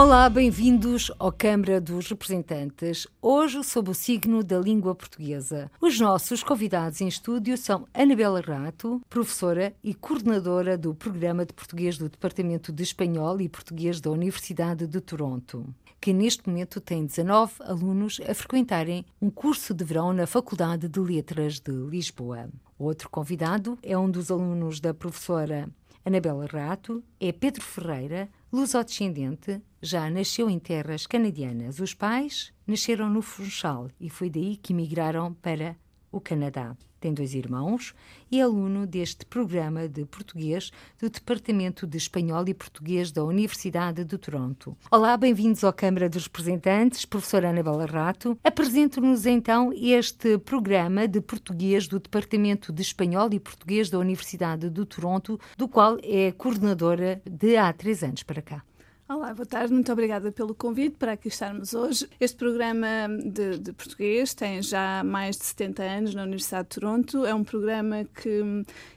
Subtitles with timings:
[0.00, 3.04] Olá, bem-vindos ao Câmara dos Representantes.
[3.20, 5.68] Hoje, sob o signo da língua portuguesa.
[5.80, 11.98] Os nossos convidados em estúdio são Anabela Rato, professora e coordenadora do Programa de Português
[11.98, 15.66] do Departamento de Espanhol e Português da Universidade de Toronto
[16.00, 21.00] que neste momento tem 19 alunos a frequentarem um curso de verão na Faculdade de
[21.00, 22.48] Letras de Lisboa.
[22.78, 25.68] Outro convidado é um dos alunos da professora
[26.04, 31.78] Anabela Rato, é Pedro Ferreira, lusodescendente, já nasceu em terras canadianas.
[31.80, 35.76] Os pais nasceram no Funchal e foi daí que migraram para
[36.10, 36.76] o Canadá.
[37.00, 37.94] Tem dois irmãos
[38.28, 44.04] e é aluno deste programa de português do Departamento de Espanhol e Português da Universidade
[44.04, 44.76] de Toronto.
[44.90, 48.36] Olá, bem-vindos à Câmara dos Representantes, professora Anabela Rato.
[48.42, 54.84] Apresente-nos então este programa de português do Departamento de Espanhol e Português da Universidade de
[54.84, 58.64] Toronto, do qual é coordenadora de há três anos para cá.
[59.10, 62.06] Olá, boa tarde, muito obrigada pelo convite para aqui estarmos hoje.
[62.20, 67.24] Este programa de, de, português tem já mais de 70 anos na Universidade de Toronto.
[67.24, 68.42] É um programa que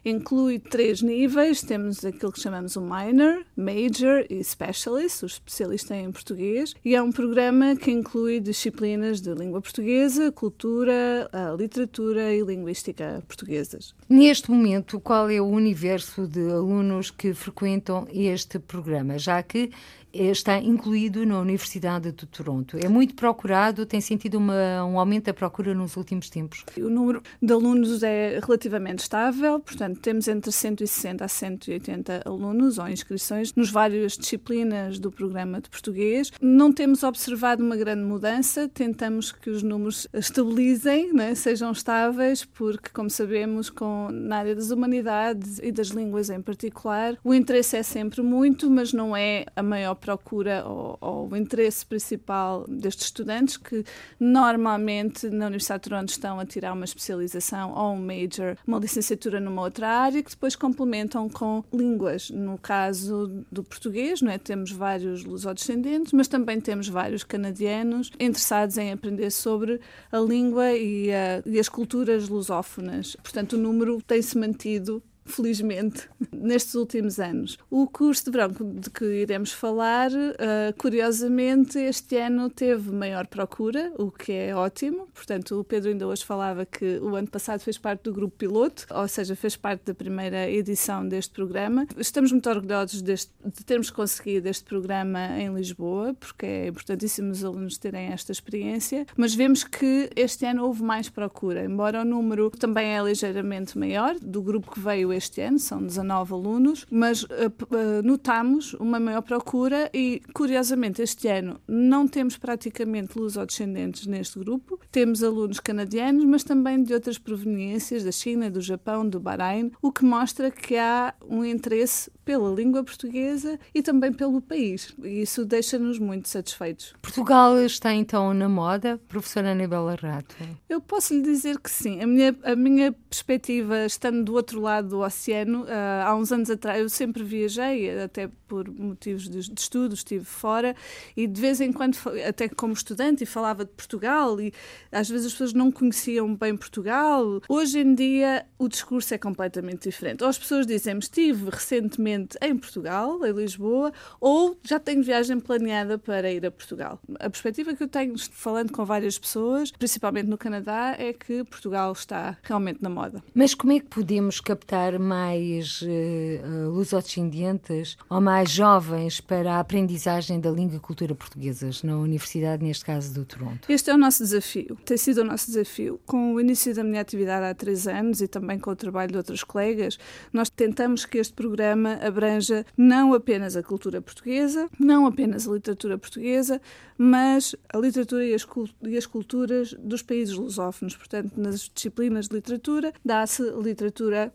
[0.03, 6.11] inclui três níveis: temos aquilo que chamamos o Minor, Major e Specialist, o especialista em
[6.11, 13.23] português, e é um programa que inclui disciplinas de língua portuguesa, cultura, literatura e linguística
[13.25, 13.95] portuguesas.
[14.09, 19.17] Neste momento, qual é o universo de alunos que frequentam este programa?
[19.17, 19.71] Já que
[20.13, 22.77] está incluído na Universidade de Toronto.
[22.77, 26.65] É muito procurado, tem sentido uma, um aumento da procura nos últimos tempos.
[26.77, 32.87] O número de alunos é relativamente estável, portanto, temos entre 160 a 180 alunos ou
[32.87, 36.31] inscrições nos várias disciplinas do programa de português.
[36.41, 42.89] Não temos observado uma grande mudança, tentamos que os números estabilizem, né, sejam estáveis, porque,
[42.93, 47.83] como sabemos, com, na área das humanidades e das línguas em particular, o interesse é
[47.83, 53.55] sempre muito, mas não é a maior procura ou, ou, o interesse principal destes estudantes
[53.55, 53.85] que
[54.19, 59.39] normalmente na Universidade de Toronto estão a tirar uma especialização ou um major, uma licenciatura
[59.39, 62.29] numa outra área que depois complementam com línguas.
[62.29, 64.37] No caso do português, não é?
[64.37, 69.79] temos vários lusodescendentes, mas também temos vários canadianos interessados em aprender sobre
[70.11, 73.15] a língua e, a, e as culturas lusófonas.
[73.17, 77.57] Portanto, o número tem-se mantido felizmente, nestes últimos anos.
[77.69, 83.91] O curso de verão de que iremos falar, uh, curiosamente, este ano teve maior procura,
[83.97, 85.07] o que é ótimo.
[85.13, 88.85] Portanto, o Pedro ainda hoje falava que o ano passado fez parte do grupo piloto,
[88.89, 91.87] ou seja, fez parte da primeira edição deste programa.
[91.97, 97.43] Estamos muito orgulhosos deste, de termos conseguido este programa em Lisboa, porque é importantíssimo os
[97.43, 102.49] alunos terem esta experiência, mas vemos que este ano houve mais procura, embora o número
[102.51, 107.27] também é ligeiramente maior do grupo que veio este ano, são 19 alunos, mas uh,
[107.27, 114.79] uh, notamos uma maior procura e, curiosamente, este ano não temos praticamente lusodescendentes neste grupo.
[114.91, 119.91] Temos alunos canadianos, mas também de outras proveniências, da China, do Japão, do Bahrein, o
[119.91, 124.93] que mostra que há um interesse pela língua portuguesa e também pelo país.
[125.03, 126.93] E isso deixa-nos muito satisfeitos.
[127.01, 130.35] Portugal está então na moda, professora Anabela Rato?
[130.69, 132.01] Eu posso lhe dizer que sim.
[132.01, 136.49] A minha, a minha perspectiva, estando do outro lado do oceano, uh, há uns anos
[136.49, 140.75] atrás, eu sempre viajei, até por motivos de, de estudo, estive fora
[141.15, 141.97] e de vez em quando,
[142.27, 144.53] até como estudante, falava de Portugal e
[144.91, 147.41] às vezes as pessoas não conheciam bem Portugal.
[147.47, 150.23] Hoje em dia o discurso é completamente diferente.
[150.23, 155.97] Ou as pessoas dizem estive recentemente em Portugal, em Lisboa, ou já tenho viagem planeada
[155.97, 156.99] para ir a Portugal.
[157.19, 161.91] A perspectiva que eu tenho falando com várias pessoas, principalmente no Canadá, é que Portugal
[161.93, 163.23] está realmente na moda.
[163.33, 170.39] Mas como é que podemos captar mais uh, lusodescendentes ou mais jovens para a aprendizagem
[170.39, 173.69] da língua e cultura portuguesas na Universidade, neste caso do Toronto?
[173.69, 175.99] Este é o nosso desafio, tem sido o nosso desafio.
[176.05, 179.17] Com o início da minha atividade há três anos e também com o trabalho de
[179.17, 179.97] outros colegas,
[180.31, 185.97] nós tentamos que este programa abranja não apenas a cultura portuguesa, não apenas a literatura
[185.97, 186.61] portuguesa,
[186.97, 188.45] mas a literatura e as,
[188.83, 190.95] e as culturas dos países lusófonos.
[190.95, 194.31] Portanto, nas disciplinas de literatura, dá-se literatura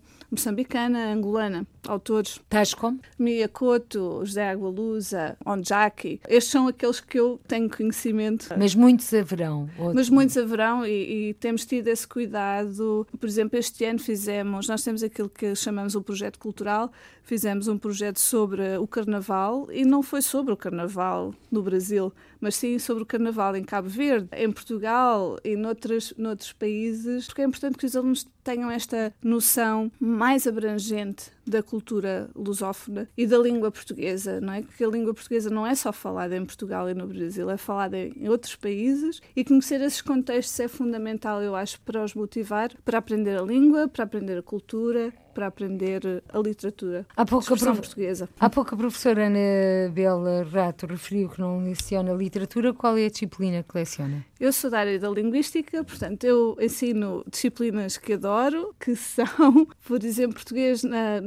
[0.46, 2.40] moçambicana, angolana, autores.
[2.48, 3.00] Tais como?
[3.18, 6.20] Mia Couto, José Agualusa, Onjaki.
[6.28, 8.48] Estes são aqueles que eu tenho conhecimento.
[8.56, 9.68] Mas muitos haverão.
[9.76, 9.94] Outro.
[9.94, 13.06] Mas muitos haverão e, e, temos tido esse cuidado.
[13.18, 16.92] Por exemplo, este ano fizemos, nós temos aquilo que chamamos o projeto cultural,
[17.26, 22.54] fizemos um projeto sobre o carnaval e não foi sobre o carnaval no Brasil, mas
[22.54, 27.44] sim sobre o carnaval em Cabo Verde, em Portugal e noutros, noutros países, porque é
[27.44, 33.70] importante que os alunos tenham esta noção mais abrangente da cultura lusófona e da língua
[33.70, 34.62] portuguesa, não é?
[34.62, 37.96] Que a língua portuguesa não é só falada em Portugal e no Brasil, é falada
[37.98, 42.98] em outros países e conhecer esses contextos é fundamental, eu acho, para os motivar, para
[42.98, 47.06] aprender a língua, para aprender a cultura, para aprender a literatura.
[47.14, 47.78] Há pouco a prof...
[47.78, 48.26] portuguesa.
[48.40, 52.72] Há pouco a professora Ana Bela Rato referiu que não leciona literatura.
[52.72, 54.24] Qual é a disciplina que leciona?
[54.38, 60.04] Eu sou da área da linguística, portanto, eu ensino disciplinas que adoro, que são, por
[60.04, 61.20] exemplo, português na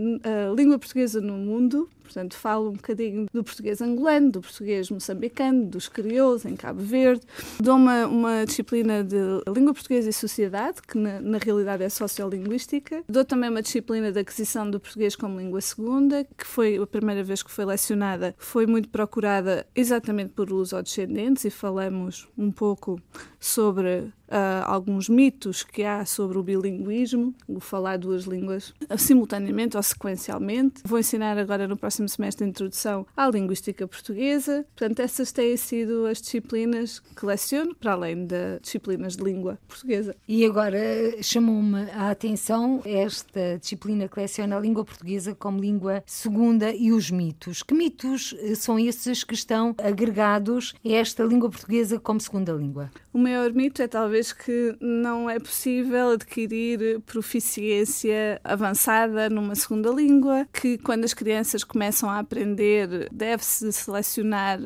[0.56, 5.88] língua portuguesa no mundo, Portanto, falo um bocadinho do português angolano, do português moçambicano, dos
[5.88, 7.22] crioulos em Cabo Verde.
[7.60, 9.16] Dou uma, uma disciplina de
[9.48, 13.04] língua portuguesa e sociedade, que na, na realidade é sociolinguística.
[13.08, 17.24] Dou também uma disciplina de aquisição do português como língua segunda, que foi a primeira
[17.24, 23.00] vez que foi lecionada, foi muito procurada exatamente por lusodescendentes e falamos um pouco
[23.40, 29.84] sobre uh, alguns mitos que há sobre o bilinguismo, o falar duas línguas simultaneamente ou
[29.84, 30.82] sequencialmente.
[30.86, 34.66] Vou ensinar agora no próximo semestre a introdução à linguística portuguesa.
[34.76, 40.16] Portanto, essas têm sido as disciplinas que leciono, para além das disciplinas de língua portuguesa.
[40.28, 40.78] E agora
[41.22, 47.10] chamou-me a atenção esta disciplina que leciona a língua portuguesa como língua segunda e os
[47.10, 47.64] mitos.
[47.64, 52.92] Que mitos eh, são esses que estão agregados a esta língua portuguesa como segunda língua?
[53.12, 59.90] O maior mito é talvez vez que não é possível adquirir proficiência avançada numa segunda
[59.90, 64.60] língua, que quando as crianças começam a aprender, deve-se selecionar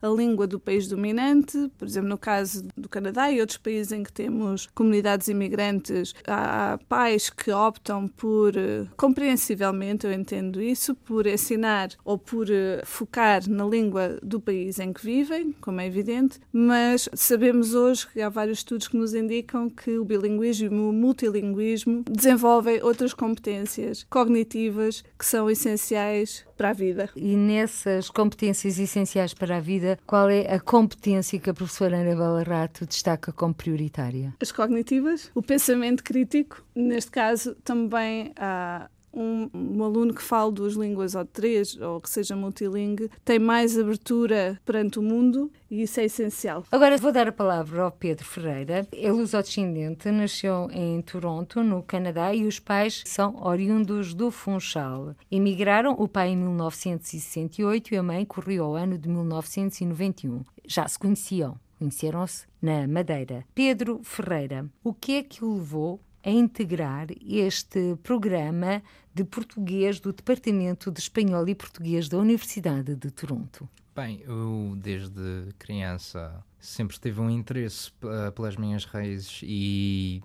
[0.00, 4.02] a língua do país dominante, por exemplo, no caso do Canadá e outros países em
[4.02, 8.52] que temos comunidades imigrantes, há pais que optam por,
[8.96, 12.46] compreensivelmente, eu entendo isso, por ensinar ou por
[12.84, 18.20] focar na língua do país em que vivem, como é evidente, mas sabemos hoje que
[18.20, 25.02] há vários estudos que nos indicam que o bilinguismo o multilinguismo desenvolvem outras competências cognitivas
[25.18, 27.08] que são essenciais para a vida.
[27.16, 32.16] E nessas competências essenciais para a vida, qual é a competência que a professora Ana
[32.16, 34.34] Bela Rato destaca como prioritária?
[34.42, 40.74] As cognitivas, o pensamento crítico, neste caso também há um, um, aluno que fale duas
[40.74, 46.00] línguas ou três, ou que seja multilingue, tem mais abertura perante o mundo e isso
[46.00, 46.64] é essencial.
[46.70, 48.86] Agora vou dar a palavra ao Pedro Ferreira.
[48.92, 55.14] É luso-descendente, nasceu em Toronto, no Canadá, e os pais são oriundos do Funchal.
[55.30, 60.42] Emigraram, o pai em 1968 e a mãe correu ao ano de 1991.
[60.66, 61.58] Já se conheciam.
[61.78, 63.44] Conheceram-se na Madeira.
[63.54, 68.82] Pedro Ferreira, o que é que o levou a integrar este programa
[69.14, 73.68] de português do Departamento de Espanhol e Português da Universidade de Toronto?
[73.94, 77.90] Bem, eu desde criança sempre tive um interesse
[78.34, 80.22] pelas minhas raízes e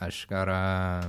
[0.00, 1.00] a chegar à,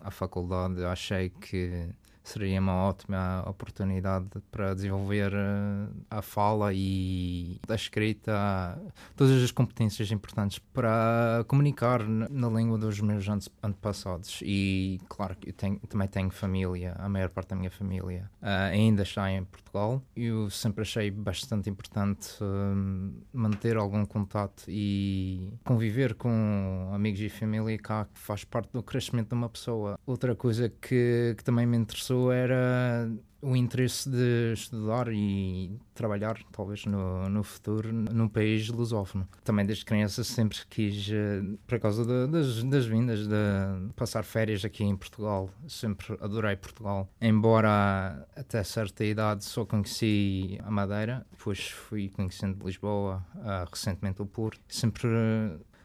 [0.00, 1.88] à faculdade achei que
[2.28, 8.78] seria uma ótima oportunidade para desenvolver eh, a fala e a escrita,
[9.16, 13.26] todas as competências importantes para comunicar na língua dos meus
[13.62, 14.40] antepassados.
[14.42, 18.72] E claro que eu tenho, também tenho família, a maior parte da minha família uh,
[18.72, 20.02] ainda está em Portugal.
[20.14, 27.78] Eu sempre achei bastante importante uh, manter algum contato e conviver com amigos e família
[27.78, 29.98] cá, que faz parte do crescimento de uma pessoa.
[30.06, 33.10] Outra coisa que, que também me interessou era
[33.40, 39.28] o interesse de estudar e trabalhar, talvez no, no futuro, num país lusófono.
[39.44, 44.64] Também desde criança sempre quis, eh, por causa de, das, das vindas, de passar férias
[44.64, 45.50] aqui em Portugal.
[45.68, 47.08] Sempre adorei Portugal.
[47.20, 54.26] Embora até certa idade só conheci a Madeira, depois fui conhecendo Lisboa, uh, recentemente o
[54.26, 54.60] Porto.
[54.68, 55.08] Sempre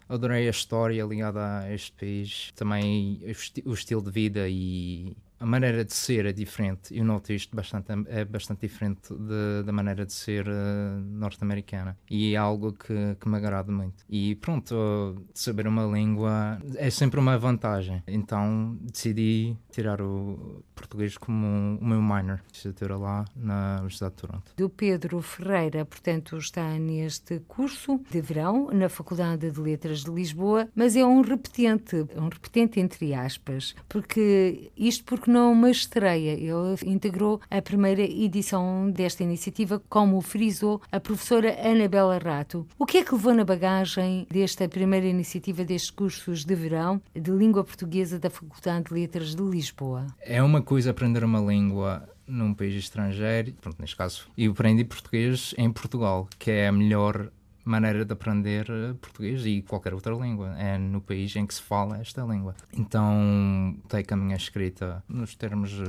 [0.09, 5.15] adorei a história ligada a este país, também o, esti o estilo de vida e
[5.43, 6.97] a maneira de ser é diferente.
[6.97, 11.97] Eu noto isto bastante, é bastante diferente de, da maneira de ser uh, norte-americana.
[12.09, 14.05] E é algo que, que me agrada muito.
[14.09, 18.01] E pronto, saber uma língua é sempre uma vantagem.
[18.07, 24.51] Então decidi tirar o português como o meu minor, licenciatura lá na Universidade de Toronto.
[24.55, 30.69] Do Pedro Ferreira, portanto, está neste curso de verão na Faculdade de Letras de Lisboa,
[30.73, 36.33] mas é um repetente, um repetente entre aspas, porque isto porque tornou uma estreia.
[36.33, 42.67] Ele integrou a primeira edição desta iniciativa, como frisou a professora Anabela Rato.
[42.77, 47.31] O que é que levou na bagagem desta primeira iniciativa destes cursos de verão de
[47.31, 50.05] língua portuguesa da Faculdade de Letras de Lisboa?
[50.21, 55.55] É uma coisa aprender uma língua num país estrangeiro, pronto, neste caso, e aprendi português
[55.57, 57.31] em Portugal, que é a melhor
[57.63, 60.55] maneira de aprender eh, português e qualquer outra língua.
[60.57, 62.55] É no país em que se fala esta língua.
[62.73, 65.85] Então, tenho a minha escrita nos termos uh,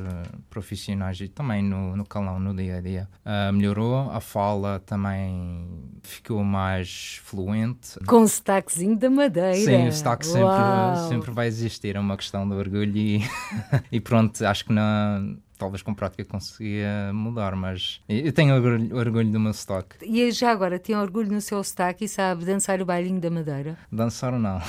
[0.48, 4.10] profissionais e também no, no calão, no dia a dia, uh, melhorou.
[4.10, 5.66] A fala também
[6.02, 7.98] ficou mais fluente.
[8.06, 9.54] Com o sotaquezinho da Madeira.
[9.54, 11.96] Sim, o sotaque sempre, sempre vai existir.
[11.96, 13.22] É uma questão de orgulho e,
[13.90, 15.22] e pronto, acho que na
[15.64, 19.97] talvez com prática conseguia mudar, mas eu tenho orgulho, orgulho do meu sotaque.
[20.04, 23.78] E já agora, tem orgulho no seu sotaque e sabe dançar o bailinho da Madeira?
[23.90, 24.61] Dançar não.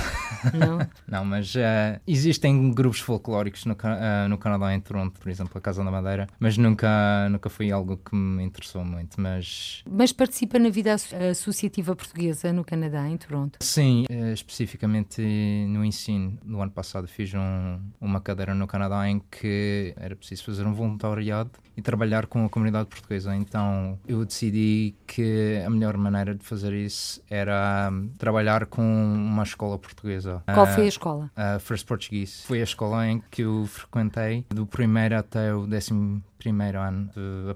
[0.54, 0.88] Não?
[1.06, 5.62] não, mas uh, existem grupos folclóricos no, uh, no Canadá, em Toronto, por exemplo, a
[5.62, 9.84] Casa da Madeira, mas nunca, nunca foi algo que me interessou muito, mas...
[9.90, 10.96] Mas participa na vida
[11.30, 13.60] associativa portuguesa no Canadá, em Toronto?
[13.62, 15.22] Sim, uh, especificamente
[15.68, 16.38] no ensino.
[16.46, 20.74] No ano passado fiz um, uma cadeira no Canadá em que era preciso fazer um
[20.86, 23.36] voluntariado e trabalhar com a comunidade portuguesa.
[23.36, 29.44] Então eu decidi que a melhor maneira de fazer isso era um, trabalhar com uma
[29.44, 30.42] escola portuguesa.
[30.54, 31.32] Qual foi a escola?
[31.36, 32.44] A First Portuguese.
[32.46, 37.10] Foi a escola em que eu frequentei do primeiro até o décimo primeiro ano.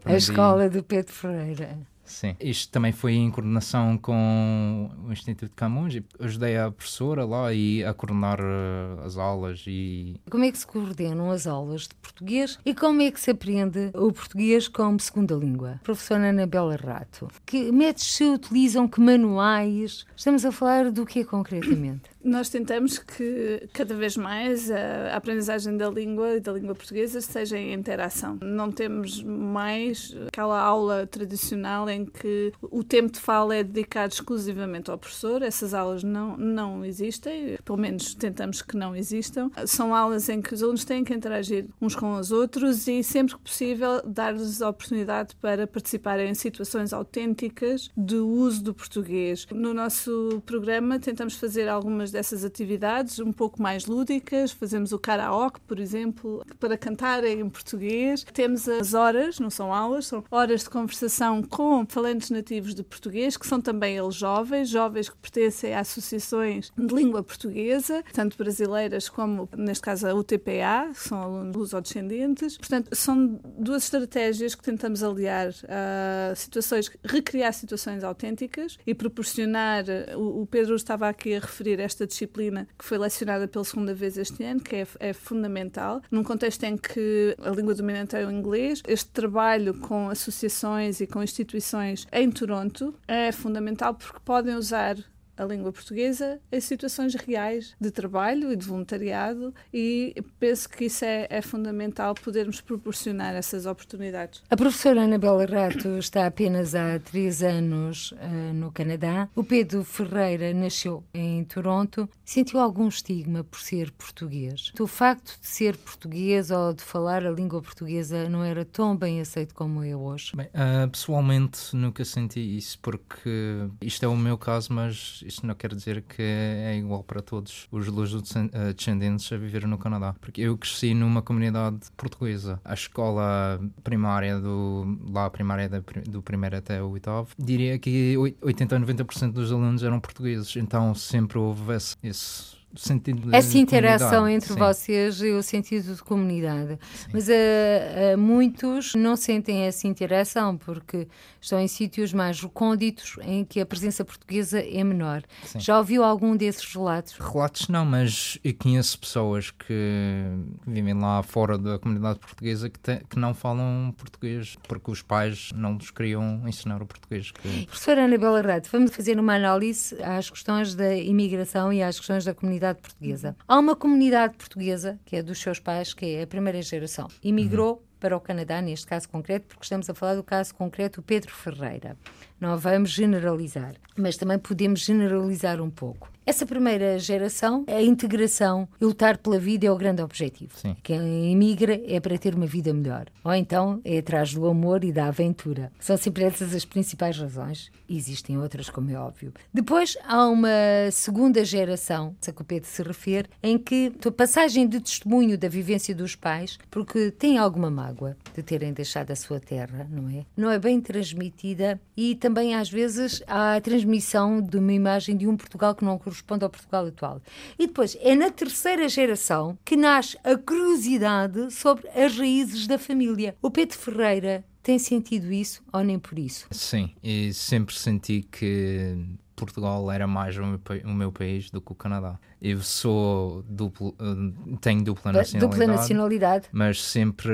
[0.05, 1.77] A escola do Pedro Ferreira.
[2.09, 2.35] Sim.
[2.39, 6.01] Isto também foi em coordenação com o Instituto Camões.
[6.19, 10.15] Ajudei a professora lá e a coordenar uh, as aulas e...
[10.29, 13.91] Como é que se coordenam as aulas de português e como é que se aprende
[13.93, 15.79] o português como segunda língua?
[15.83, 20.05] Professora Anabela Rato, que métodos se utilizam, que manuais?
[20.15, 22.09] Estamos a falar do que concretamente?
[22.21, 27.57] Nós tentamos que cada vez mais a aprendizagem da língua e da língua portuguesa seja
[27.57, 28.37] em interação.
[28.41, 34.89] Não temos mais aquela aula tradicional em que o tempo de fala é dedicado exclusivamente
[34.89, 35.41] ao professor.
[35.41, 39.49] Essas aulas não, não existem, pelo menos tentamos que não existam.
[39.65, 43.35] São aulas em que os alunos têm que interagir uns com os outros e, sempre
[43.35, 49.45] que possível, dar-lhes a oportunidade para participarem em situações autênticas do uso do português.
[49.51, 54.51] No nosso programa, tentamos fazer algumas dessas atividades um pouco mais lúdicas.
[54.51, 58.25] Fazemos o karaoke, por exemplo, para cantar em português.
[58.33, 63.37] Temos as horas, não são aulas, são horas de conversação com falantes nativos de português,
[63.37, 69.09] que são também eles jovens, jovens que pertencem a associações de língua portuguesa, tanto brasileiras
[69.09, 72.57] como, neste caso, a UTPA, que são alunos lusodescendentes.
[72.57, 79.85] Portanto, são duas estratégias que tentamos aliar a situações, recriar situações autênticas e proporcionar.
[80.17, 84.43] O Pedro estava aqui a referir esta disciplina que foi lecionada pela segunda vez este
[84.43, 88.81] ano, que é, é fundamental, num contexto em que a língua dominante é o inglês.
[88.87, 91.68] Este trabalho com associações e com instituições
[92.11, 94.95] em Toronto é fundamental porque podem usar
[95.39, 101.05] a língua portuguesa em situações reais de trabalho e de voluntariado e penso que isso
[101.05, 104.43] é, é fundamental podermos proporcionar essas oportunidades.
[104.49, 109.29] A professora Anabela Rato está apenas há três anos uh, no Canadá.
[109.33, 112.09] O Pedro Ferreira nasceu em Toronto.
[112.25, 114.73] Sentiu algum estigma por ser português?
[114.79, 119.21] O facto de ser português ou de falar a língua portuguesa não era tão bem
[119.21, 120.31] aceito como é hoje?
[120.35, 125.55] Bem, uh, pessoalmente nunca senti isso porque isto é o meu caso, mas isto não
[125.55, 130.15] quer dizer que é igual para todos os luso-descendentes a viver no Canadá.
[130.19, 132.59] Porque eu cresci numa comunidade portuguesa.
[132.63, 135.69] A escola primária, do, lá a primária
[136.07, 140.55] do primeiro até o oitavo, diria que 80 a 90% dos alunos eram portugueses.
[140.55, 144.59] Então sempre houve esse, esse sentido Essa interação entre sim.
[144.59, 146.77] vocês e o sentido de comunidade.
[146.93, 147.07] Sim.
[147.13, 151.07] Mas uh, uh, muitos não sentem essa interação porque
[151.41, 155.23] estão em sítios mais recônditos em que a presença portuguesa é menor.
[155.45, 155.59] Sim.
[155.59, 157.13] Já ouviu algum desses relatos?
[157.13, 160.23] Relatos não, mas eu conheço pessoas que
[160.67, 165.51] vivem lá fora da comunidade portuguesa que, te, que não falam português porque os pais
[165.55, 167.31] não lhes queriam ensinar o português.
[167.31, 167.65] Que...
[167.65, 172.33] Professora Anabela Rato, vamos fazer uma análise às questões da imigração e às questões da
[172.33, 173.35] comunidade comunidade portuguesa.
[173.47, 177.75] Há uma comunidade portuguesa, que é dos seus pais, que é a primeira geração, imigrou
[177.75, 177.81] uhum.
[177.99, 181.33] para o Canadá, neste caso concreto, porque estamos a falar do caso concreto do Pedro
[181.33, 181.97] Ferreira.
[182.39, 186.09] Não vamos generalizar, mas também podemos generalizar um pouco.
[186.29, 190.53] Essa primeira geração, a integração e lutar pela vida é o grande objetivo.
[190.55, 190.77] Sim.
[190.83, 193.07] Quem emigra é para ter uma vida melhor.
[193.23, 195.71] Ou então é atrás do amor e da aventura.
[195.79, 197.71] São sempre essas as principais razões.
[197.89, 199.33] Existem outras, como é óbvio.
[199.51, 200.49] Depois há uma
[200.91, 205.49] segunda geração, a que o Pedro se refere, em que a passagem de testemunho da
[205.49, 210.27] vivência dos pais, porque tem alguma mágoa de terem deixado a sua terra, não é?
[210.37, 215.35] Não é bem transmitida e também às vezes a transmissão de uma imagem de um
[215.35, 217.21] Portugal que não corresponde ao Portugal atual.
[217.57, 223.35] E depois é na terceira geração que nasce a curiosidade sobre as raízes da família.
[223.41, 226.47] O Pedro Ferreira tem sentido isso ou nem por isso?
[226.51, 228.95] Sim, e sempre senti que
[229.39, 232.19] Portugal era mais o meu, o meu, país do que o Canadá.
[232.41, 237.33] Eu sou duplo, eh, tenho dupla nacionalidade, dupla nacionalidade, mas sempre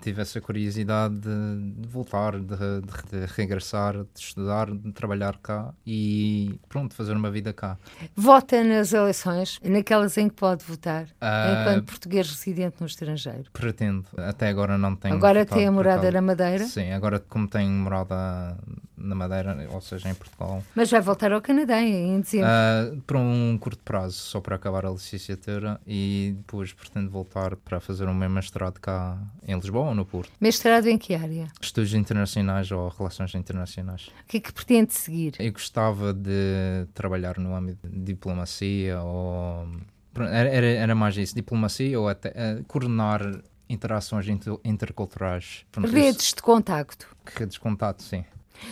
[0.00, 5.74] tive essa curiosidade de, de voltar, de, de, de, regressar, de estudar, de trabalhar cá
[5.86, 7.78] e pronto, fazer uma vida cá.
[8.14, 13.50] Vota nas eleições, naquelas em que pode votar, uh, enquanto português residente no estrangeiro?
[13.52, 14.06] Pretendo.
[14.16, 15.14] Até agora não tenho.
[15.14, 16.64] Agora tem a morada na Madeira?
[16.64, 18.56] Sim, agora como tenho morada
[19.00, 20.62] na Madeira, ou seja, em Portugal.
[20.74, 22.48] Mas vai voltar ao Canadá em dezembro?
[22.48, 27.80] Uh, por um curto prazo, só para acabar a licenciatura e depois pretendo voltar para
[27.80, 30.30] fazer o meu mestrado cá em Lisboa ou no Porto.
[30.40, 31.48] Mestrado em que área?
[31.60, 34.08] Estudos internacionais ou relações internacionais.
[34.24, 35.34] O que é que pretende seguir?
[35.38, 39.66] Eu gostava de trabalhar no âmbito de diplomacia ou...
[40.14, 43.20] Era, era, era mais isso, diplomacia ou até uh, coordenar
[43.68, 45.64] interações inter interculturais.
[45.76, 47.06] Redes de contacto.
[47.24, 48.24] Redes de contacto, sim.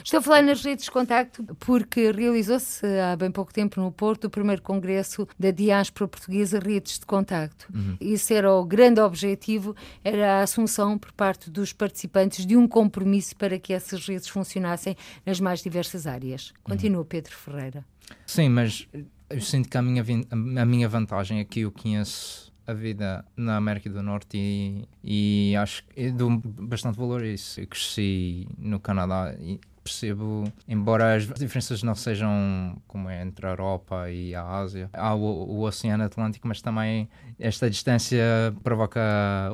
[0.05, 4.25] Estou a falar nas redes de contacto porque realizou-se há bem pouco tempo no Porto
[4.25, 7.67] o primeiro congresso da diáspora portuguesa Redes de Contacto.
[7.75, 7.97] Uhum.
[8.01, 13.37] Isso era o grande objetivo, era a assunção por parte dos participantes de um compromisso
[13.37, 16.53] para que essas redes funcionassem nas mais diversas áreas.
[16.63, 17.07] Continua, uhum.
[17.07, 17.85] Pedro Ferreira.
[18.27, 18.89] Sim, mas
[19.31, 23.57] eu sinto que a minha, a minha vantagem é que eu conheço a vida na
[23.57, 27.61] América do Norte e, e acho que dou bastante valor a isso.
[27.61, 33.51] Eu cresci no Canadá e percebo, embora as diferenças não sejam como é entre a
[33.51, 38.23] Europa e a Ásia, há o, o Oceano Atlântico, mas também esta distância
[38.63, 39.01] provoca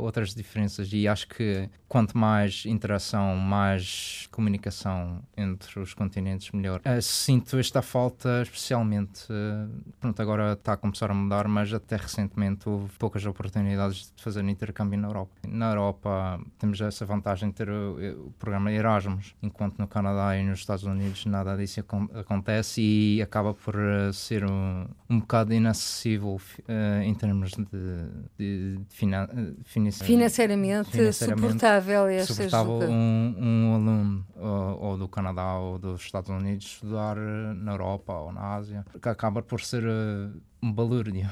[0.01, 6.81] outras diferenças e acho que quanto mais interação, mais comunicação entre os continentes, melhor.
[6.81, 11.97] Uh, sinto esta falta especialmente, uh, pronto, agora está a começar a mudar, mas até
[11.97, 15.31] recentemente houve poucas oportunidades de fazer intercâmbio na Europa.
[15.47, 20.43] Na Europa temos essa vantagem de ter o, o programa Erasmus, enquanto no Canadá e
[20.43, 21.81] nos Estados Unidos nada disso
[22.15, 26.41] acontece e acaba por uh, ser um, um bocado inacessível
[27.03, 27.65] em termos de
[28.39, 29.29] de, de finan
[29.65, 36.65] financeiramente, financeiramente, suportável, suportável um, um aluno ou, ou, do Canadá ou dos Estados Unidos
[36.67, 40.41] estudar na Europa ou na Ásia, que acaba por ser uh,
[40.73, 41.29] balúrdio.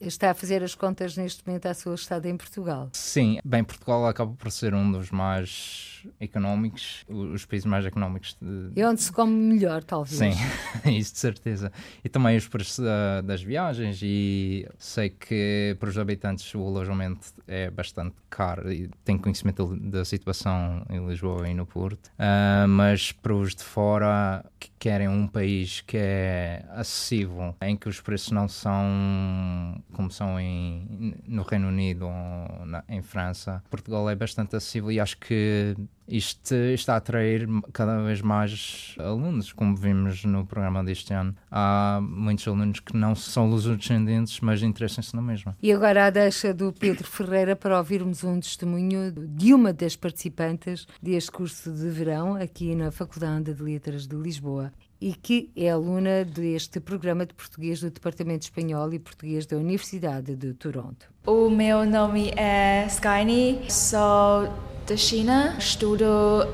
[0.00, 2.90] Está a fazer as contas neste momento à sua estada em Portugal?
[2.92, 8.36] Sim, bem, Portugal acaba por ser um dos mais económicos, os países mais económicos.
[8.40, 8.80] De...
[8.80, 10.16] E onde se come melhor, talvez.
[10.16, 10.32] Sim,
[10.90, 11.72] isso de certeza.
[12.04, 17.32] E também os preços uh, das viagens e sei que para os habitantes o alojamento
[17.46, 23.12] é bastante caro e tenho conhecimento da situação em Lisboa e no Porto, uh, mas
[23.12, 28.30] para os de fora que querem um país que é acessível, em que os preços
[28.30, 33.62] não são como são em, no Reino Unido ou na, em França.
[33.70, 35.74] Portugal é bastante acessível e acho que
[36.10, 41.34] isto está a atrair cada vez mais alunos, como vimos no programa deste ano.
[41.50, 45.56] Há muitos alunos que não são lusodescendentes, mas interessam-se na mesma.
[45.62, 50.86] E agora a deixa do Pedro Ferreira para ouvirmos um testemunho de uma das participantes
[51.00, 56.24] deste curso de verão aqui na Faculdade de Letras de Lisboa e que é aluna
[56.24, 61.06] deste programa de português do Departamento Espanhol e Português da Universidade de Toronto.
[61.26, 64.48] O meu nome é Skyne, sou
[64.86, 66.04] da China, estudo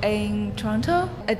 [0.02, 0.90] em Toronto,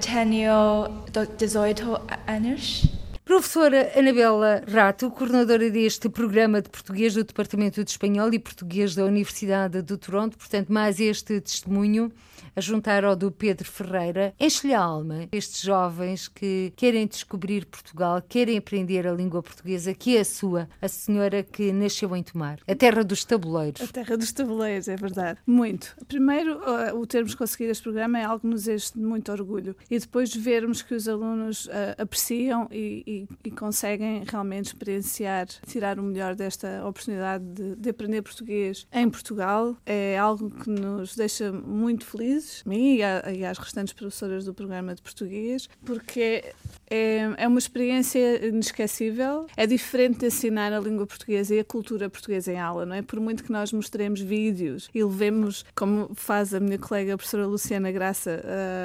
[0.01, 1.05] tenho
[1.37, 2.89] 18 anos.
[3.27, 9.05] Professora Anabela Rato, coordenadora deste programa de português do Departamento de Espanhol e Português da
[9.05, 12.13] Universidade de Toronto, portanto, mais este testemunho
[12.55, 14.35] a juntar ao do Pedro Ferreira.
[14.39, 20.17] Enche-lhe a alma estes jovens que querem descobrir Portugal, querem aprender a língua portuguesa, que
[20.17, 23.81] é a sua, a senhora que nasceu em Tomar, a terra dos tabuleiros.
[23.83, 25.39] A terra dos tabuleiros, é verdade.
[25.47, 25.97] Muito.
[26.09, 26.61] Primeiro,
[26.95, 29.77] o termos conseguido este programa é algo que nos enche de muito orgulho.
[29.91, 35.99] E depois vermos que os alunos uh, apreciam e, e, e, conseguem realmente experienciar, tirar
[35.99, 39.77] o melhor desta oportunidade de, de, aprender português em Portugal.
[39.85, 44.55] É algo que nos deixa muito felizes, a mim e, e às restantes professoras do
[44.55, 46.53] programa de português, porque
[46.89, 49.47] é, é uma experiência inesquecível.
[49.57, 53.03] É diferente de ensinar a língua portuguesa e a cultura portuguesa em aula, não é?
[53.03, 57.47] Por muito que nós mostremos vídeos e levemos, como faz a minha colega a professora
[57.47, 58.43] Luciana Graça,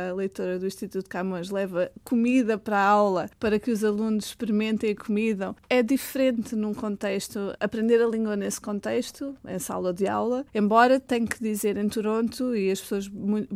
[0.10, 4.92] a leitora do Instituto Camões, leva comida para a aula para que os alunos experimentem
[4.92, 5.56] a comida.
[5.70, 11.28] É diferente num contexto, aprender a língua nesse contexto, em sala de aula, embora tenho
[11.28, 13.12] que dizer em Toronto, e as pessoas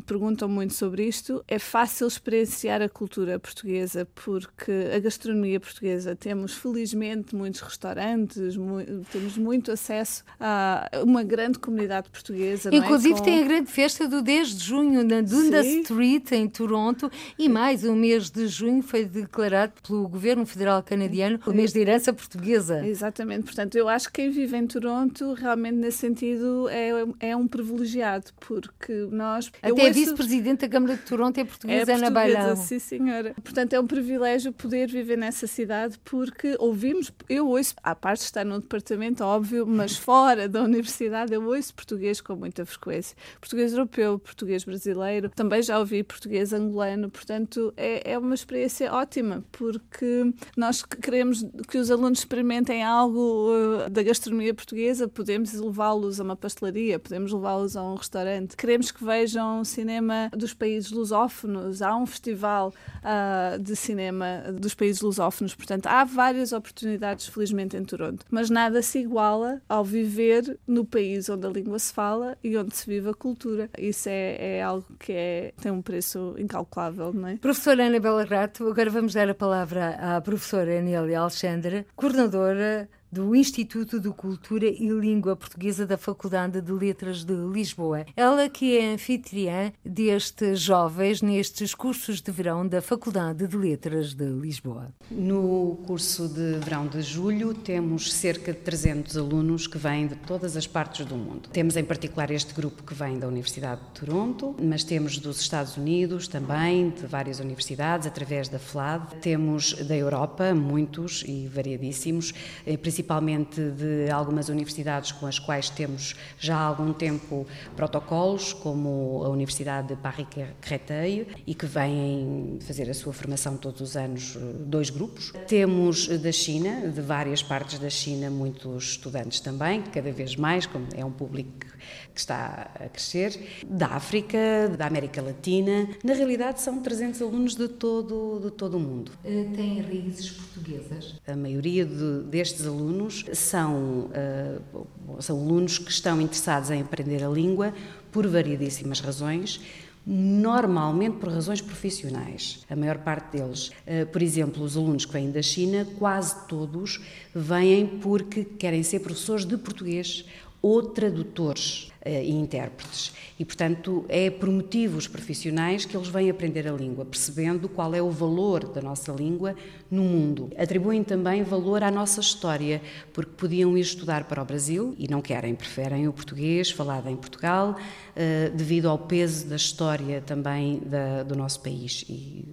[0.06, 6.16] perguntam muito sobre isto, é fácil experienciar a cultura portuguesa por porque a gastronomia portuguesa
[6.16, 8.78] temos felizmente muitos restaurantes, mu
[9.12, 12.70] temos muito acesso a uma grande comunidade portuguesa.
[12.70, 12.76] É?
[12.76, 13.18] Inclusive é?
[13.18, 13.24] Com...
[13.24, 15.82] tem a grande festa do 10 de junho na Dundas Sim.
[15.82, 21.40] Street em Toronto e mais o mês de junho foi declarado pelo governo federal canadiano
[21.46, 22.86] o mês de herança portuguesa.
[22.86, 27.48] Exatamente, portanto eu acho que quem vive em Toronto realmente nesse sentido é, é um
[27.48, 29.86] privilegiado porque nós até ouço...
[29.86, 32.56] a vice-presidente da Câmara de Toronto é portuguesa, é Ana Bailão.
[32.56, 37.76] Sim senhora, portanto é um privilégio privilégio poder viver nessa cidade porque ouvimos, eu ouço,
[37.84, 42.36] à parte de estar no departamento, óbvio, mas fora da universidade eu ouço português com
[42.36, 43.16] muita frequência.
[43.40, 49.44] Português europeu, português brasileiro, também já ouvi português angolano, portanto é, é uma experiência ótima
[49.52, 56.24] porque nós queremos que os alunos experimentem algo uh, da gastronomia portuguesa, podemos levá-los a
[56.24, 61.96] uma pastelaria, podemos levá-los a um restaurante, queremos que vejam cinema dos países lusófonos, há
[61.96, 65.54] um festival uh, de cinema cinema dos países lusófonos.
[65.54, 68.26] Portanto, há várias oportunidades, felizmente, em Toronto.
[68.32, 72.76] Mas nada se iguala ao viver no país onde a língua se fala e onde
[72.76, 73.70] se vive a cultura.
[73.78, 77.38] Isso é, é algo que é, tem um preço incalculável, não é?
[77.38, 83.34] Professora Ana Bela Rato, agora vamos dar a palavra à professora Anélia Alexandra, coordenadora do
[83.34, 88.06] Instituto de Cultura e Língua Portuguesa da Faculdade de Letras de Lisboa.
[88.14, 94.26] Ela que é anfitriã destes jovens nestes cursos de verão da Faculdade de Letras de
[94.26, 94.94] Lisboa.
[95.10, 100.58] No curso de verão de julho temos cerca de 300 alunos que vêm de todas
[100.58, 101.48] as partes do mundo.
[101.54, 105.78] Temos em particular este grupo que vem da Universidade de Toronto, mas temos dos Estados
[105.78, 109.22] Unidos também, de várias universidades, através da FLAD.
[109.22, 112.34] Temos da Europa, muitos e variadíssimos,
[112.82, 119.22] principalmente principalmente de algumas universidades com as quais temos já há algum tempo protocolos, como
[119.24, 124.90] a Universidade de Paris-Créteil, e que vêm fazer a sua formação todos os anos, dois
[124.90, 125.32] grupos.
[125.48, 130.88] Temos da China, de várias partes da China, muitos estudantes também, cada vez mais, como
[130.96, 131.66] é um público
[132.14, 133.38] que está a crescer,
[133.68, 134.38] da África,
[134.78, 135.88] da América Latina.
[136.04, 139.12] Na realidade, são 300 alunos de todo, de todo o mundo.
[139.24, 141.16] Uh, têm raízes portuguesas?
[141.28, 142.85] A maioria de, destes alunos
[143.34, 147.74] são, uh, são alunos que estão interessados em aprender a língua
[148.12, 149.62] por variedíssimas razões
[150.06, 152.64] normalmente por razões profissionais.
[152.70, 157.02] A maior parte deles, eh, por exemplo, os alunos que vêm da China, quase todos
[157.34, 160.26] vêm porque querem ser professores de português
[160.62, 163.14] ou tradutores e intérpretes.
[163.38, 168.02] E, portanto, é por motivos profissionais que eles vêm aprender a língua, percebendo qual é
[168.02, 169.56] o valor da nossa língua
[169.90, 170.52] no mundo.
[170.58, 175.22] Atribuem também valor à nossa história, porque podiam ir estudar para o Brasil e não
[175.22, 180.82] querem, preferem o português falado em Portugal, uh, devido ao peso da história também
[181.28, 182.46] do nosso país e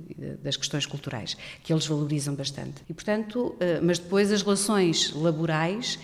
[0.43, 2.83] das questões culturais, que eles valorizam bastante.
[2.89, 5.99] E, portanto, uh, mas depois as relações laborais,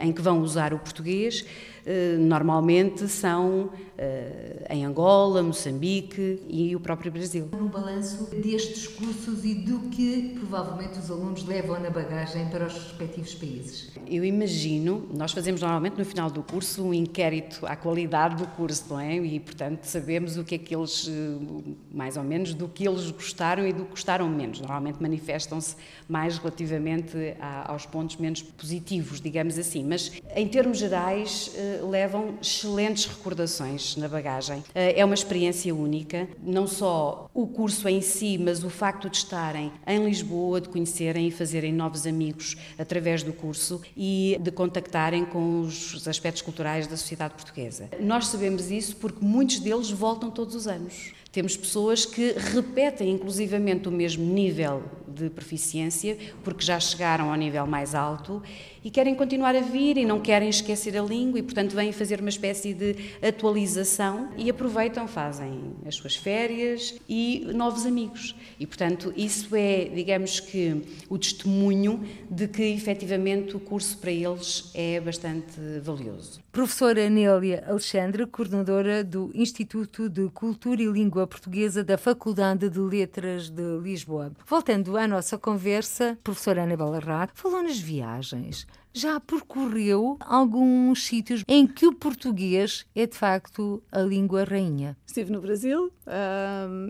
[0.00, 1.71] em que vão usar o português, eh,
[2.18, 7.48] normalmente são eh, em Angola, Moçambique e o próprio Brasil.
[7.52, 12.72] Um balanço destes cursos e do que provavelmente os alunos levam na bagagem para os
[12.72, 13.90] respectivos países.
[14.08, 18.86] Eu imagino, nós fazemos normalmente no final do curso um inquérito à qualidade do curso,
[18.88, 19.16] não é?
[19.16, 23.10] E portanto sabemos o que é que eles, eh, mais ou menos, do que eles
[23.10, 24.58] gostaram e do que gostaram menos.
[24.58, 25.76] Normalmente manifestam-se
[26.08, 29.84] mais relativamente aos pontos menos positivos, digamos assim.
[29.84, 34.62] Mas em termos gerais levam excelentes recordações na bagagem.
[34.74, 39.16] Eh, é uma experiência única, não só o curso em si, mas o facto de
[39.16, 45.24] estarem em Lisboa, de conhecerem e fazerem novos amigos através do curso e de contactarem
[45.24, 47.88] com os aspectos culturais da sociedade portuguesa.
[48.00, 51.12] Nós sabemos isso porque muitos deles voltam todos os anos.
[51.32, 57.66] Temos pessoas que repetem inclusivamente o mesmo nível de proficiência, porque já chegaram ao nível
[57.66, 58.42] mais alto
[58.84, 62.20] e querem continuar a vir e não querem esquecer a língua e, portanto, vêm fazer
[62.20, 68.34] uma espécie de atualização e aproveitam, fazem as suas férias e novos amigos.
[68.58, 74.70] E, portanto, isso é, digamos que, o testemunho de que, efetivamente, o curso para eles
[74.74, 76.40] é bastante valioso.
[76.50, 83.48] Professora Nélia Alexandre, coordenadora do Instituto de Cultura e Língua Portuguesa da Faculdade de Letras
[83.48, 84.32] de Lisboa.
[84.46, 91.66] Voltando à nossa conversa, professora Anabela Rato falou nas viagens já percorreu alguns sítios em
[91.66, 94.96] que o português é de facto a língua rainha?
[95.06, 95.90] Estive no Brasil,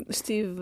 [0.09, 0.53] estive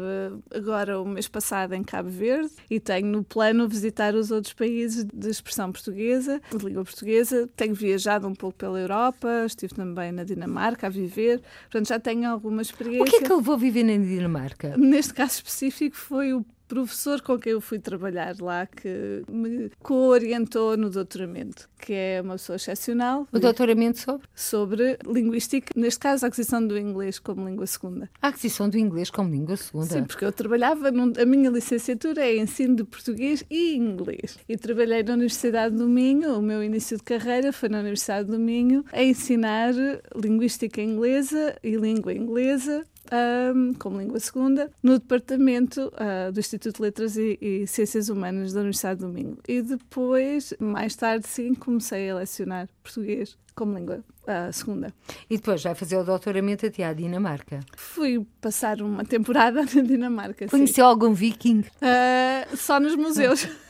[0.54, 5.04] agora o mês passado em Cabo Verde e tenho no plano visitar os outros países
[5.04, 7.48] de expressão portuguesa, de língua portuguesa.
[7.56, 12.28] Tenho viajado um pouco pela Europa, estive também na Dinamarca a viver, portanto já tenho
[12.28, 13.02] alguma experiência.
[13.02, 14.76] O que é que eu vou viver na Dinamarca?
[14.76, 20.76] Neste caso específico foi o professor com quem eu fui trabalhar lá que me co-orientou
[20.76, 23.26] no doutoramento, que é uma pessoa excepcional.
[23.32, 24.28] O doutoramento sobre?
[24.32, 28.08] Sobre linguística, neste caso a aquisição do inglês como língua segunda.
[28.22, 29.86] A aquisição do inglês como língua segunda?
[29.86, 34.38] Sim, porque eu trabalhava, num, a minha licenciatura é ensino de português e inglês.
[34.48, 38.38] E trabalhei na Universidade do Minho, o meu início de carreira foi na Universidade do
[38.38, 39.74] Minho, a ensinar
[40.14, 46.82] linguística inglesa e língua inglesa um, como língua segunda, no departamento uh, do Instituto de
[46.82, 49.38] Letras e, e, Ciências Humanas da Universidade do Minho.
[49.48, 54.92] E depois, mais tarde, sim, comecei a lecionar português como língua uh, segunda.
[55.28, 57.60] E depois vai fazer o doutoramento até à Dinamarca?
[57.76, 60.48] Fui passar uma temporada na Dinamarca.
[60.48, 60.90] Conheceu sim.
[60.90, 61.60] algum viking?
[61.60, 63.46] Uh, só nos museus.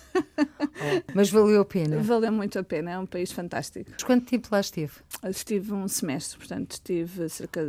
[1.15, 1.99] Mas valeu a pena?
[1.99, 3.91] Valeu muito a pena, é um país fantástico.
[3.93, 4.93] Mas quanto tempo lá esteve?
[5.25, 7.65] Estive um semestre, portanto estive cerca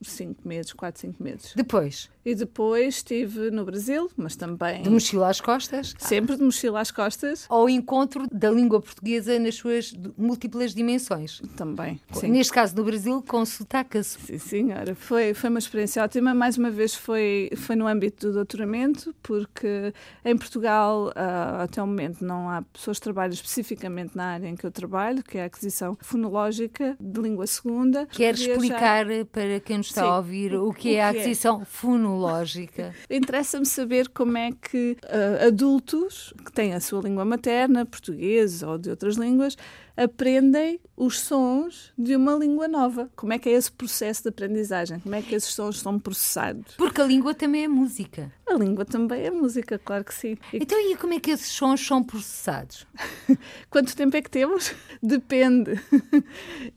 [0.00, 1.52] de 5 meses, 4, 5 meses.
[1.54, 2.10] Depois?
[2.24, 4.82] E depois estive no Brasil, mas também.
[4.82, 5.94] De mochila às costas?
[5.98, 7.44] Sempre de mochila às costas.
[7.50, 11.42] Ao encontro da língua portuguesa nas suas múltiplas dimensões?
[11.54, 12.00] Também.
[12.12, 12.28] Sim.
[12.28, 14.02] Neste caso, no Brasil, com sotaque.
[14.02, 14.94] Sim, senhora.
[14.94, 16.32] Foi, foi uma experiência ótima.
[16.32, 19.92] Mais uma vez, foi, foi no âmbito do doutoramento, porque
[20.24, 24.56] em Portugal, uh, até o momento, não há pessoas que trabalham especificamente na área em
[24.56, 28.06] que eu trabalho, que é a aquisição fonológica de língua segunda.
[28.06, 30.08] Quer explicar para quem nos está Sim.
[30.08, 31.64] a ouvir o que, o é a aquisição é?
[31.66, 32.13] fonológica?
[32.16, 32.94] Lógica.
[33.10, 38.78] Interessa-me saber como é que uh, adultos que têm a sua língua materna, português ou
[38.78, 39.56] de outras línguas,
[39.96, 43.10] aprendem os sons de uma língua nova.
[43.16, 45.00] Como é que é esse processo de aprendizagem?
[45.00, 46.74] Como é que esses sons são processados?
[46.76, 48.32] Porque a língua também é música.
[48.46, 50.36] A língua também é música, claro que sim.
[50.52, 52.86] E então, e como é que esses sons são processados?
[53.70, 54.74] Quanto tempo é que temos?
[55.02, 55.80] Depende.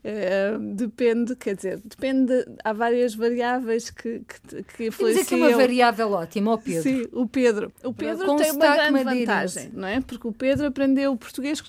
[0.04, 2.34] É, depende, quer dizer, depende.
[2.64, 5.24] Há várias variáveis que, que, que influenciam.
[5.24, 6.84] Mas aqui uma variável ótima, o Pedro.
[6.84, 7.72] Sim, o Pedro.
[7.84, 10.02] O Pedro Com tem uma grande vantagem, não é?
[10.02, 11.64] Porque o Pedro aprendeu o português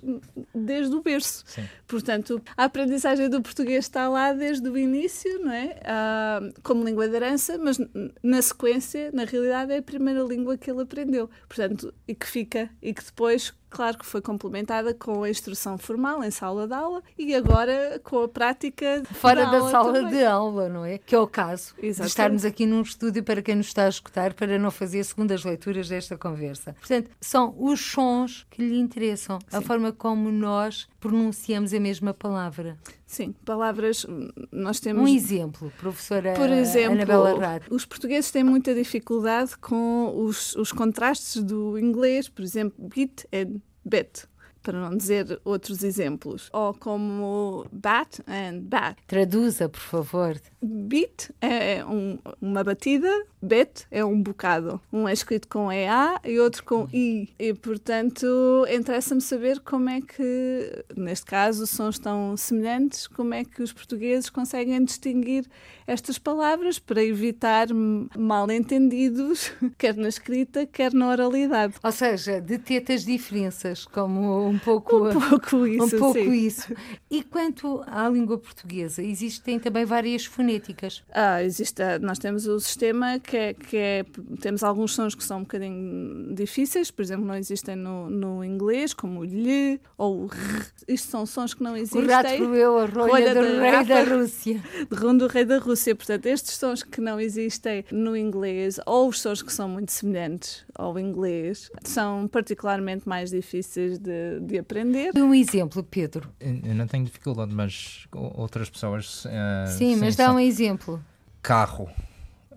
[0.54, 1.37] desde o berço.
[1.46, 1.68] Sim.
[1.86, 5.80] Portanto, a aprendizagem do português está lá desde o início, não é?
[5.84, 7.78] Ah, como língua de herança, mas
[8.22, 11.28] na sequência, na realidade, é a primeira língua que ele aprendeu.
[11.48, 16.22] Portanto, e que fica, e que depois claro que foi complementada com a instrução formal
[16.22, 20.18] em sala de aula e agora com a prática fora da sala também.
[20.18, 20.98] de aula, não é?
[20.98, 22.00] Que é o caso Exatamente.
[22.00, 25.44] de estarmos aqui num estúdio para quem nos está a escutar para não fazer segundas
[25.44, 26.74] leituras desta conversa.
[26.78, 29.56] Portanto, são os sons que lhe interessam, Sim.
[29.56, 32.76] a forma como nós pronunciamos a mesma palavra.
[33.08, 34.04] Sim, palavras
[34.52, 35.02] nós temos.
[35.02, 37.74] Um exemplo, professora Por exemplo, Anabela Rato.
[37.74, 43.62] Os portugueses têm muita dificuldade com os, os contrastes do inglês, por exemplo, bit and
[43.82, 44.28] bit
[44.68, 46.50] para não dizer outros exemplos.
[46.52, 48.98] Ou como bat and bat.
[49.06, 50.38] Traduza, por favor.
[50.60, 53.08] Beat é um, uma batida,
[53.40, 54.78] bet é um bocado.
[54.92, 57.30] Um é escrito com EA e outro com I.
[57.38, 58.26] E, portanto,
[58.70, 64.28] interessa-me saber como é que, neste caso, sons tão semelhantes, como é que os portugueses
[64.28, 65.46] conseguem distinguir
[65.86, 67.68] estas palavras para evitar
[68.14, 71.74] mal-entendidos, quer na escrita, quer na oralidade.
[71.82, 75.96] Ou seja, detete as diferenças, como um pouco, um pouco isso.
[75.96, 76.32] Um pouco sim.
[76.32, 76.74] isso.
[77.10, 81.02] E quanto à língua portuguesa, existem também várias fonéticas?
[81.12, 84.04] Ah, existe, nós temos o sistema que é, que é,
[84.40, 88.92] temos alguns sons que são um bocadinho difíceis, por exemplo, não existem no, no inglês,
[88.92, 90.66] como o lhe ou o r.
[90.86, 92.02] Isto são sons que não existem.
[92.02, 94.62] O rato roeu a rolha do rei da Rússia.
[94.90, 95.94] De rum do rei da Rússia.
[95.94, 100.64] Portanto, estes sons que não existem no inglês, ou os sons que são muito semelhantes
[100.74, 105.10] ao inglês, são particularmente mais difíceis de, de aprender.
[105.16, 106.30] Um exemplo, Pedro.
[106.40, 109.24] Eu não tenho dificuldade, mas outras pessoas.
[109.24, 109.28] Uh,
[109.66, 111.02] sim, sim, mas dá um exemplo.
[111.42, 111.88] Carro.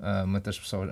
[0.02, 0.92] Uh, muitas pessoas,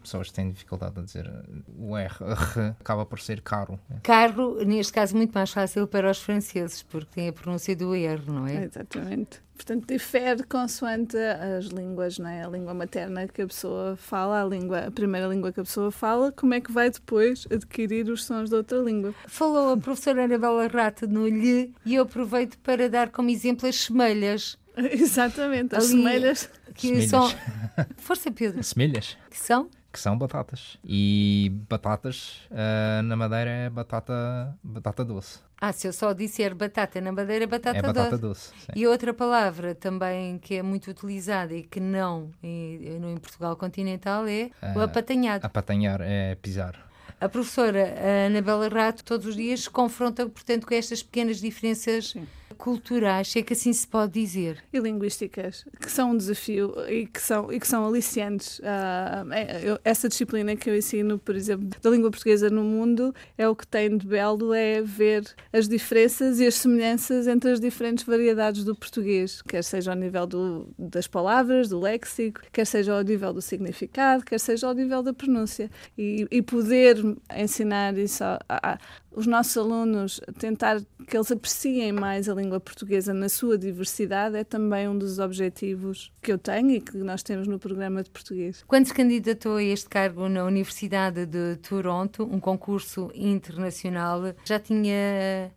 [0.00, 1.28] pessoas têm dificuldade a dizer
[1.76, 3.80] o R, R acaba por ser caro.
[4.02, 8.22] Caro, neste caso, muito mais fácil para os franceses, porque tem a pronúncia do R,
[8.26, 8.64] não é?
[8.64, 9.42] Exatamente.
[9.56, 12.44] Portanto, difere consoante as línguas, não é?
[12.44, 15.90] A língua materna que a pessoa fala, a, língua, a primeira língua que a pessoa
[15.90, 19.14] fala, como é que vai depois adquirir os sons de outra língua?
[19.26, 23.76] Falou a professora Anabela Rata no lhe e eu aproveito para dar como exemplo as
[23.76, 24.58] semelhas.
[24.76, 26.50] Exatamente, as Ali, semelhas.
[26.74, 27.10] Que semelhas.
[27.10, 27.32] são.
[27.96, 28.62] Força, Pedro.
[28.62, 29.16] Semelhas.
[29.30, 29.68] Que são?
[29.92, 30.76] Que são batatas.
[30.84, 35.38] E batatas uh, na Madeira é batata, batata doce.
[35.60, 38.52] Ah, se eu só disser batata na madeira, batata, é batata doce.
[38.52, 43.56] doce e outra palavra também que é muito utilizada e que não em, em Portugal
[43.56, 45.46] continental é o ah, apatanhado.
[45.46, 46.76] Apatanhar é pisar.
[47.18, 47.94] A professora
[48.26, 52.10] Anabela Rato todos os dias se confronta, portanto, com estas pequenas diferenças.
[52.10, 54.58] Sim culturais, se é que assim se pode dizer.
[54.72, 58.58] E linguísticas, que são um desafio e que são, e que são aliciantes.
[58.60, 63.54] Uh, essa disciplina que eu ensino, por exemplo, da língua portuguesa no mundo, é o
[63.54, 68.64] que tem de belo, é ver as diferenças e as semelhanças entre as diferentes variedades
[68.64, 73.32] do português, quer seja ao nível do, das palavras, do léxico, quer seja ao nível
[73.32, 75.70] do significado, quer seja ao nível da pronúncia.
[75.96, 76.96] E, e poder
[77.36, 78.78] ensinar isso a, a,
[79.14, 84.44] os nossos alunos tentar que eles apreciem mais a língua portuguesa na sua diversidade é
[84.44, 88.64] também um dos objetivos que eu tenho e que nós temos no programa de português.
[88.66, 95.52] Quando se candidatou a este cargo na Universidade de Toronto, um concurso internacional, já tinha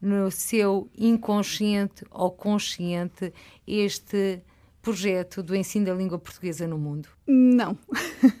[0.00, 3.32] no seu inconsciente ou consciente
[3.66, 4.42] este
[4.84, 7.08] projeto do ensino da língua portuguesa no mundo?
[7.26, 7.76] Não,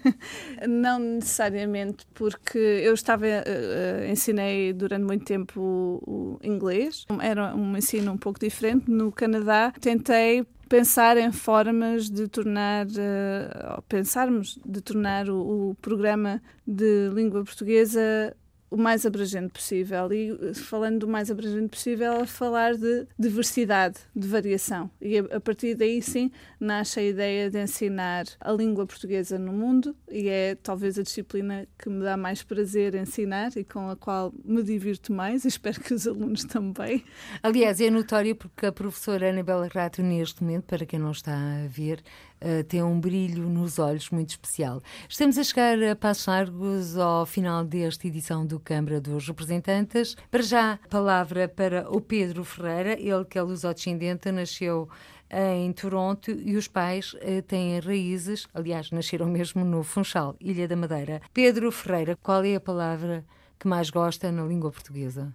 [0.68, 7.76] não necessariamente, porque eu estava, uh, ensinei durante muito tempo o, o inglês, era um
[7.76, 8.90] ensino um pouco diferente.
[8.90, 16.42] No Canadá, tentei pensar em formas de tornar, uh, pensarmos de tornar o, o, programa
[16.66, 18.36] de língua portuguesa
[18.74, 20.12] o mais abrangente possível.
[20.12, 24.90] E falando do mais abrangente possível, a falar de diversidade, de variação.
[25.00, 29.52] E a, a partir daí, sim, nasce a ideia de ensinar a língua portuguesa no
[29.52, 33.96] mundo e é talvez a disciplina que me dá mais prazer ensinar e com a
[33.96, 37.04] qual me divirto mais e espero que os alunos também.
[37.44, 41.68] Aliás, é notório porque a professora Anabela Rato, neste momento, para quem não está a
[41.68, 42.02] ver,
[42.44, 44.82] uh, tem um brilho nos olhos muito especial.
[45.08, 50.16] Estamos a chegar a passos largos ao final desta edição do Câmara dos Representantes.
[50.30, 54.88] Para já, palavra para o Pedro Ferreira, ele que é luso-descendente, nasceu
[55.30, 60.76] em Toronto e os pais uh, têm raízes, aliás, nasceram mesmo no Funchal, Ilha da
[60.76, 61.20] Madeira.
[61.32, 63.24] Pedro Ferreira, qual é a palavra
[63.58, 65.34] que mais gosta na língua portuguesa?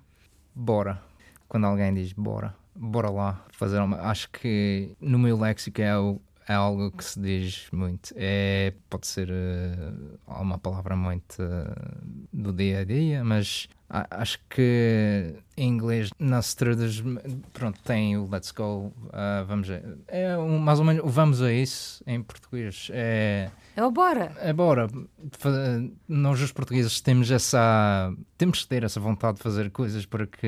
[0.55, 1.01] Bora.
[1.49, 3.97] Quando alguém diz bora, bora lá fazer uma.
[4.01, 8.11] Acho que no meu léxico é o, é algo que se diz muito.
[8.15, 15.35] É, pode ser uh, uma palavra muito uh, do dia a dia, mas acho que
[15.55, 17.03] em inglês não se traduz.
[17.53, 21.39] Pronto, tem o let's go, uh, vamos a, É um, mais ou menos o vamos
[21.43, 22.89] a isso em português.
[22.91, 23.51] É
[23.87, 24.35] é bora.
[24.39, 24.87] É bora.
[26.07, 28.13] Nós, os portugueses, temos essa.
[28.37, 30.47] Temos que ter essa vontade de fazer coisas, porque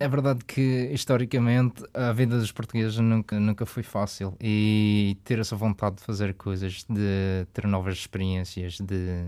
[0.00, 4.34] é verdade que, historicamente, a vida dos portugueses nunca, nunca foi fácil.
[4.40, 9.24] E ter essa vontade de fazer coisas, de ter novas experiências, de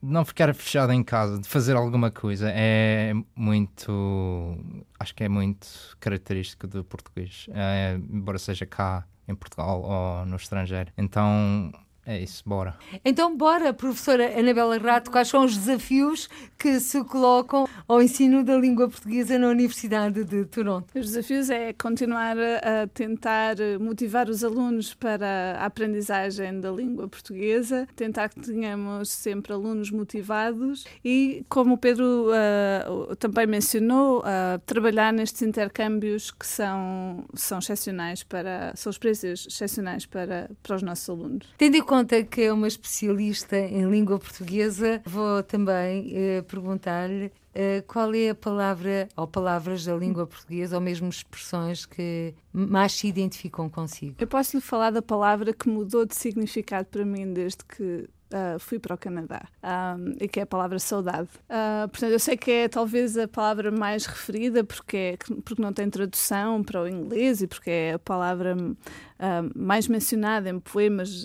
[0.00, 4.56] não ficar fechado em casa, de fazer alguma coisa, é muito.
[4.98, 5.68] Acho que é muito
[6.00, 10.92] característico do português, é, embora seja cá em Portugal ou no estrangeiro.
[10.96, 11.72] Então
[12.06, 12.76] é isso, bora.
[13.04, 18.56] Então, bora, professora Anabela Rato, quais são os desafios que se colocam ao ensino da
[18.56, 20.86] língua portuguesa na Universidade de Toronto?
[20.94, 27.88] Os desafios é continuar a tentar motivar os alunos para a aprendizagem da língua portuguesa,
[27.96, 35.12] tentar que tenhamos sempre alunos motivados e, como o Pedro uh, também mencionou, uh, trabalhar
[35.12, 41.48] nestes intercâmbios que são, são excepcionais para, são experiências excepcionais para, para os nossos alunos.
[41.58, 47.82] Tendo em conta que é uma especialista em língua portuguesa, vou também eh, perguntar-lhe eh,
[47.86, 53.08] qual é a palavra ou palavras da língua portuguesa ou mesmo expressões que mais se
[53.08, 54.16] identificam consigo?
[54.18, 58.58] Eu posso lhe falar da palavra que mudou de significado para mim desde que Uh,
[58.58, 61.28] fui para o Canadá um, e que é a palavra saudade.
[61.48, 65.72] Uh, portanto, eu sei que é talvez a palavra mais referida porque, é, porque não
[65.72, 71.24] tem tradução para o inglês e porque é a palavra uh, mais mencionada em poemas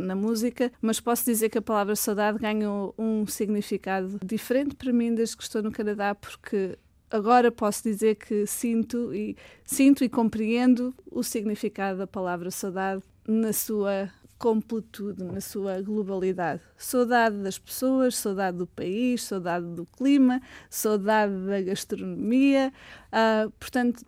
[0.00, 5.14] na música, mas posso dizer que a palavra saudade ganhou um significado diferente para mim
[5.14, 6.78] desde que estou no Canadá porque
[7.10, 13.52] agora posso dizer que sinto e sinto e compreendo o significado da palavra saudade na
[13.52, 16.62] sua completude na sua globalidade.
[16.76, 22.72] Saudade das pessoas, saudade do país, saudade do clima, saudade da gastronomia.
[23.12, 24.04] Uh, portanto,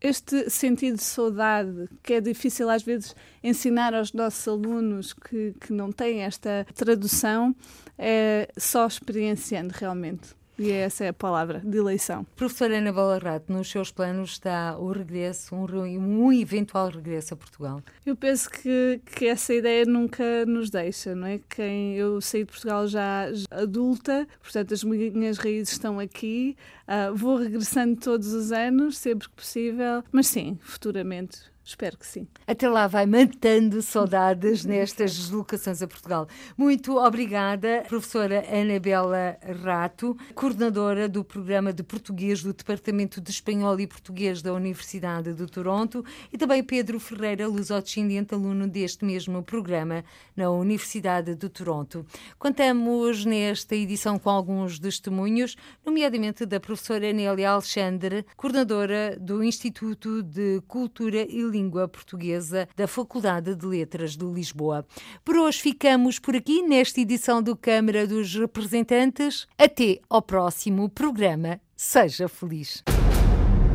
[0.00, 5.72] este sentido de saudade, que é difícil às vezes ensinar aos nossos alunos que, que
[5.72, 7.54] não têm esta tradução,
[7.96, 10.41] é só experienciando realmente.
[10.62, 12.24] E essa é a palavra, de eleição.
[12.36, 17.82] Professora Ana Balarrato, nos seus planos está o regresso, um, um eventual regresso a Portugal?
[18.06, 21.40] Eu penso que, que essa ideia nunca nos deixa, não é?
[21.48, 26.56] Quem eu saí de Portugal já, já adulta, portanto as minhas raízes estão aqui,
[26.86, 32.26] uh, vou regressando todos os anos, sempre que possível, mas sim, futuramente Espero que sim.
[32.44, 36.26] Até lá vai mantendo saudades nestas deslocações a Portugal.
[36.56, 43.86] Muito obrigada, professora Anabela Rato, coordenadora do programa de português do Departamento de Espanhol e
[43.86, 50.04] Português da Universidade de Toronto, e também Pedro Ferreira, lusodescendente, aluno deste mesmo programa
[50.34, 52.04] na Universidade de Toronto.
[52.40, 55.56] Contamos nesta edição com alguns testemunhos,
[55.86, 63.54] nomeadamente da professora Nélia Alexandre, coordenadora do Instituto de Cultura e Língua Portuguesa da Faculdade
[63.54, 64.86] de Letras de Lisboa.
[65.22, 69.46] Por hoje ficamos por aqui nesta edição do Câmara dos Representantes.
[69.58, 71.60] Até ao próximo programa.
[71.76, 72.82] Seja feliz.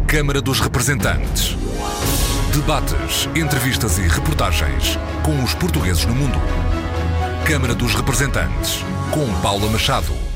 [0.08, 1.56] Câmara dos Representantes.
[2.54, 6.40] Debates, entrevistas e reportagens com os portugueses no mundo.
[7.46, 8.80] Câmara dos Representantes,
[9.14, 10.27] com Paula Machado.